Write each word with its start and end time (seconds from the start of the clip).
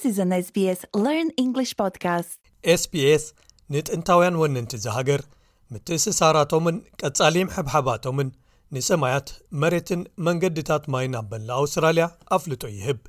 ስስ 0.00 0.18
ግ 0.54 1.54
ስስ 2.82 3.24
ንጥንታውያን 3.74 4.34
ወነንቲ 4.40 4.72
ዝሃገር 4.84 5.20
ምትእንስሳራቶምን 5.72 6.76
ቀጻሊም 7.00 7.48
ሕብሓባቶምን 7.56 8.28
ንሰማያት 8.74 9.28
መሬትን 9.62 10.00
መንገድታት 10.26 10.84
ማይን 10.92 11.14
ኣበላኣውስትራልያ 11.20 12.06
ኣፍልጦ 12.34 12.66
ይህብ 12.76 13.00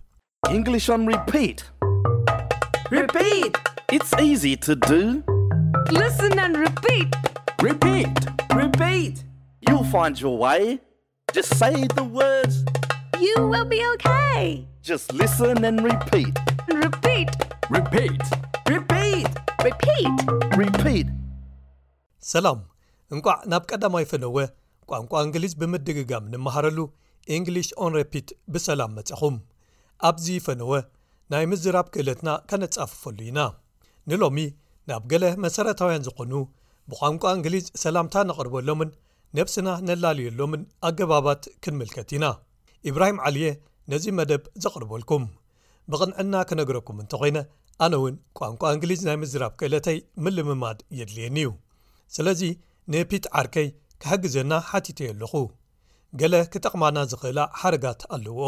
ሰላም 22.33 22.59
እንቋዕ 23.13 23.35
ናብ 23.51 23.63
ቀዳማይ 23.71 24.05
ፈነወ 24.11 24.38
ቋንቋ 24.91 25.11
እንግሊዝ 25.25 25.53
ብምድግጋም 25.61 26.25
ንመሃረሉ 26.33 26.79
እንግሊሽ 27.35 27.69
ኦን 27.83 27.93
ረፒት 27.99 28.29
ብሰላም 28.55 28.91
መጽኹም 28.97 29.35
ኣብዚ 30.09 30.25
ፈነወ 30.45 30.71
ናይ 31.33 31.45
ምዝራብ 31.51 31.88
ክእለትና 31.95 32.29
ከነጻፍፈሉ 32.51 33.19
ኢና 33.29 33.39
ንሎሚ 34.11 34.39
ናብ 34.91 35.05
ገለ 35.13 35.23
መሰረታውያን 35.45 36.05
ዝኾኑ 36.09 36.33
ብቋንቋ 36.91 37.23
እንግሊዝ 37.38 37.67
ሰላምታ 37.83 38.16
ነቕርበሎምን 38.31 38.91
ነብስና 39.39 39.69
ነላልየሎምን 39.89 40.61
ኣገባባት 40.89 41.43
ክንምልከት 41.63 42.11
ኢና 42.17 42.25
ኢብራሂም 42.91 43.21
ዓልየ 43.27 43.47
ነዚ 43.91 44.05
መደብ 44.19 44.43
ዘቕርበልኩም 44.63 45.23
ብቕንዕና 45.91 46.36
ክነግረኩም 46.50 47.00
እንተ 47.02 47.14
ኮይነ 47.22 47.38
ኣነ 47.86 47.94
እውን 48.00 48.16
ቋንቋ 48.38 48.61
እንግሊዝ 48.73 49.02
ናይ 49.08 49.17
ምዝራብ 49.22 49.53
ክእለተይ 49.59 49.97
ምልምማድ 50.23 50.80
የድልየኒ 51.00 51.38
እዩ 51.44 51.50
ስለዚ 52.16 52.41
ንፒት 52.94 53.25
ዓርከይ 53.39 53.67
ክሐግዘና 54.02 54.52
ሓቲተየኣለኹ 54.69 55.33
ገለ 56.19 56.36
ክጠቕማና 56.53 56.97
ዝኽእላ 57.11 57.39
ሓረጋት 57.59 58.02
ኣለውኦ 58.16 58.47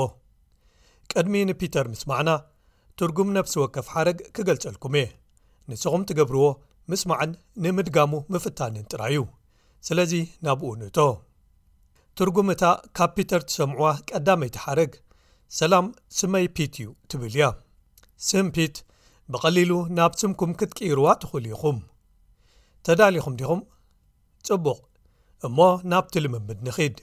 ቅድሚ 1.11 1.35
ንፒተር 1.49 1.85
ምስማዕና 1.93 2.29
ትርጉም 2.99 3.29
ነብሲ 3.37 3.53
ወከፍ 3.63 3.87
ሓረግ 3.93 4.19
ክገልጸልኩም 4.35 4.95
እየ 4.99 5.07
ንስኹም 5.71 6.03
ትገብርዎ 6.09 6.45
ምስማዕን 6.91 7.31
ንምድጋሙ 7.63 8.13
ምፍታንን 8.33 8.85
ጥራይ 8.91 9.13
እዩ 9.17 9.23
ስለዚ 9.87 10.13
ናብኡ 10.45 10.69
ንእቶ 10.81 10.97
ትርጉምእታ 12.19 12.63
ካብ 12.97 13.11
ፒተር 13.17 13.41
ትሰምዑዋ 13.49 13.87
ቀዳመይቲ 14.11 14.55
ሓረግ 14.63 14.93
ሰላም 15.57 15.85
ስመይ 16.19 16.45
pት 16.55 16.73
እዩ 16.79 16.87
ትብልያ 17.11 17.43
ስም 18.27 18.47
ፒት 18.55 18.75
ብቐሊሉ 19.31 19.71
ናብ 19.97 20.11
ስምኩም 20.21 20.51
ክትቂርዋ 20.59 21.07
ትኽእሉ 21.21 21.45
ኢኹም 21.53 21.77
ተዳሊኹም 22.85 23.33
ዲኹም 23.41 23.61
ጽቡቕ 24.47 24.79
እሞ 25.47 25.59
ናብቲልምምድ 25.91 26.59
ንክድ 26.67 26.95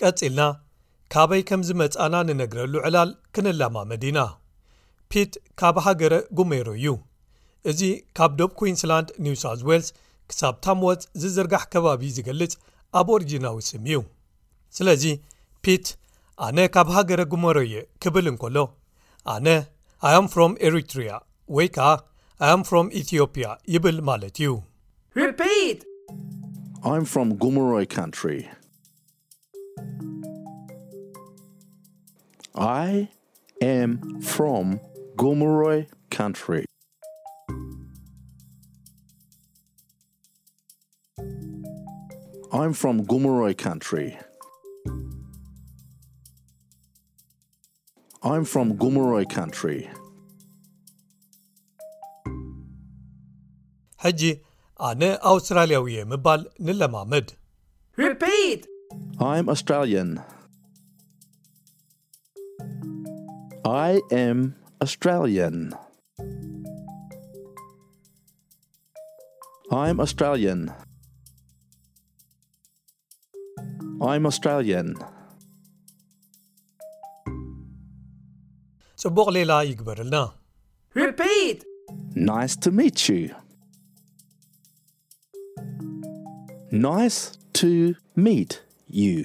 ቀጺልና 0.00 0.42
ካበይ 1.12 1.42
ከም 1.48 1.60
ዝ 1.68 1.70
መጻና 1.82 2.14
ንነግረሉ 2.28 2.74
ዕላል 2.88 3.10
ክንለማ 3.34 3.76
መዲና 3.90 4.18
ፒት 5.12 5.32
ካብ 5.60 5.76
ሃገረ 5.86 6.14
ጉሜሮ 6.38 6.66
እዩ 6.78 6.88
እዚ 7.70 7.80
ካብ 8.18 8.32
ዶብ 8.38 8.50
ኩንስላንድ 8.60 9.08
ኒው 9.24 9.34
ሳውት 9.42 9.62
ዌልስ 9.68 9.88
ክሳብ 10.30 10.54
ታምወት 10.64 11.02
ዚዝርጋሕ 11.22 11.64
ከባቢ 11.72 12.02
ዚገልጽ 12.16 12.54
ኣብ 13.00 13.08
ርጅናዊ 13.22 13.58
ስም 13.68 13.82
እዩ 13.88 13.96
ስለዚ 14.78 15.04
ፒት 15.66 15.86
ኣነ 16.46 16.58
ካብ 16.76 16.88
ሃገረ 16.96 17.20
ጉሞሮ 17.34 17.56
የ 17.74 17.80
ኪብል 18.02 18.26
እንከሎ 18.32 18.56
ኣነ 19.34 19.46
ይም 20.14 20.26
ፍሮም 20.34 20.52
ኤሪትርያ 20.70 21.10
ወይ 21.58 21.68
ከኣ 21.76 21.88
ኣይኣም 22.46 22.62
ፍሮም 22.70 22.86
ኢትዮጵያ 23.02 23.46
ይብል 23.74 23.96
ማለት 24.10 24.36
እዩ 24.42 24.50
repeat 25.14 25.84
i'm 26.84 27.04
from 27.04 27.36
gomoroy 27.36 27.84
country 27.84 28.48
i 32.54 33.08
am 33.60 34.20
from 34.22 34.78
gomoroy 35.16 35.84
country 36.10 36.64
i'm 42.52 42.72
from 42.72 43.02
gomoroy 43.04 43.52
country 43.52 44.16
i'm 48.22 48.44
from 48.44 48.76
gomoroy 48.76 49.24
country 49.24 49.90
hji 54.02 54.40
ኣነ 54.88 55.02
ኣውስትራልያዊየ 55.30 55.98
ምባል 56.10 56.40
ንለማዕመድ 56.66 57.26
ኣስራን 59.54 59.82
ይ 59.90 59.96
ኣም 63.72 64.40
ኣስራን 64.44 65.62
ኣስራን 70.06 70.62
ኣውስራን 74.12 74.86
ጽቡቕ 79.02 79.28
ሌላ 79.38 79.52
ይግበርልና 79.70 80.16
ና 82.28 82.40
ዩ 82.74 83.16
ናስ 86.82 87.14
ዩ 87.60 88.26
ዩ 88.96 89.24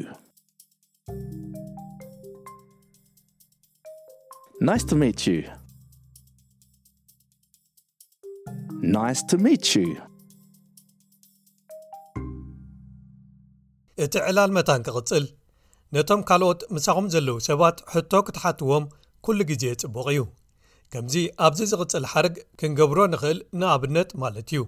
እቲ 14.05 14.21
ዕላል 14.27 14.51
መታን 14.55 14.81
ኪቕጽል 14.85 15.25
ነቶም 15.95 16.21
ካልኦት 16.29 16.61
ምሳኹም 16.75 17.05
ዘለዉ 17.13 17.37
ሰባት 17.49 17.77
ሕቶ 17.93 18.11
ክትሓትዎም 18.27 18.85
ኵሉ 19.25 19.39
ግዜ 19.53 19.63
ጽቡቕ 19.83 20.07
እዩ 20.15 20.23
ከምዚ 20.91 21.15
ኣብዚ 21.45 21.59
ዚቕጽል 21.71 22.07
ሓርግ 22.13 22.35
ክንገብሮ 22.59 22.97
ንኽእል 23.15 23.39
ንኣብነጥ 23.61 24.09
ማለት 24.23 24.49
እዩ 24.53 24.61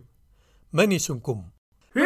መን 0.78 0.92
ይስምኩም 1.00 1.42
ዮ 1.96 2.06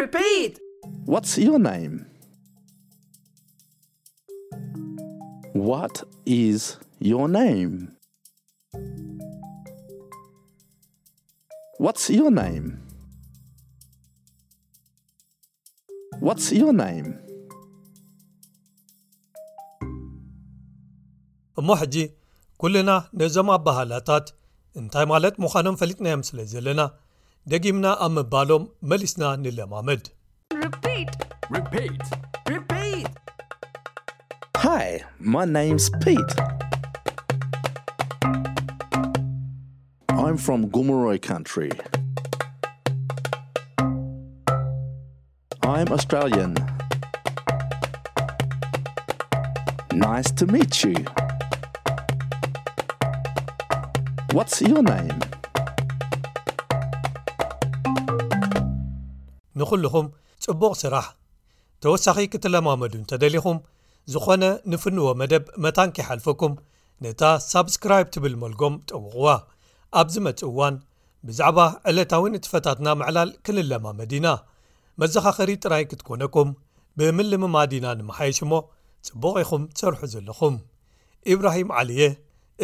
ሕጂ 21.80 21.94
ኵልና 22.62 22.90
ነዞም 23.20 23.48
ኣባህላታት 23.54 24.26
እንታይ 24.80 25.04
ማለት 25.12 25.34
ምዃኖም 25.44 25.76
ፈሊጥናዮም 25.80 26.22
ስለ 26.28 26.38
ዘለና 26.52 26.80
degimna 27.50 27.90
amebalom 28.04 28.66
melisna 28.82 29.28
nilemamedrepearepeatepea 29.36 31.00
hi 34.62 35.02
my 35.36 35.44
name's 35.46 35.90
pete 36.04 36.34
i'm 40.26 40.36
from 40.36 40.66
gumeroy 40.70 41.18
country 41.20 41.68
i'm 45.64 45.88
australian 45.92 46.54
nice 49.92 50.30
to 50.34 50.46
meet 50.46 50.84
you 50.84 50.94
what's 54.32 54.62
your 54.62 54.80
name 54.82 55.18
ንዅሉኹም 59.60 60.06
ጽቡቕ 60.44 60.72
ስራሕ 60.82 61.06
ተወሳኺ 61.82 62.16
ክትለማመዱ 62.32 62.92
እንተ 63.00 63.12
ደሊኹም 63.22 63.58
ዝዀነ 64.12 64.44
ንፍንዎ 64.72 65.04
መደብ 65.20 65.44
መታን 65.64 65.90
ከይሓልፈኩም 65.96 66.54
ነታ 67.04 67.22
ሳብስክራይብ 67.50 68.06
ትብል 68.14 68.34
መልጎም 68.42 68.74
ጠውቕዋ 68.90 69.28
ኣብዚ 70.00 70.14
መጺእ 70.26 70.46
እዋን 70.50 70.74
ብዛዕባ 71.26 71.58
ዕለታዊ 71.90 72.24
ንጥፈታትና 72.34 72.88
ምዕላል 73.00 73.30
ክንለማመ 73.46 73.98
ዲና 74.12 74.26
መዘኻኸሪ 75.02 75.50
ጥራይ 75.64 75.84
ክትኰነኩም 75.90 76.48
ብምልምማ 76.98 77.56
ዲና 77.74 77.86
ንመሓይሽ 78.00 78.38
እሞ 78.46 78.52
ጽቡቕ 79.06 79.36
ኢኹም 79.44 79.62
ትሰርሑ 79.76 80.00
ዘለኹም 80.14 80.56
ኢብራሂም 81.34 81.70
ዓሊየ 81.80 82.02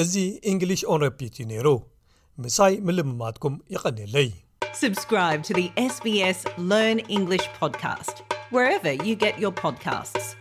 እዚ 0.02 0.14
እንግሊሽ 0.50 0.82
ኦን 0.94 1.00
ረፒት 1.06 1.35
እዩ 1.40 1.46
ነይሩ 1.52 1.69
ምሳይ 2.44 2.75
ምልምማትኩም 2.88 3.55
ይቐኒየለይ 3.75 4.29
subscribe 4.75 5.43
to 5.44 5.55
the 5.55 5.69
sbs 5.76 6.47
learn 6.59 6.99
english 7.00 7.49
podcast 7.61 8.20
wherever 8.50 8.93
you 8.93 9.15
get 9.15 9.38
your 9.38 9.53
podcasts 9.53 10.35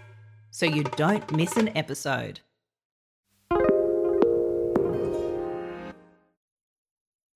so 0.51 0.65
you 0.65 0.83
don't 0.83 1.31
miss 1.35 1.57
an 1.57 1.75
episode 1.77 2.41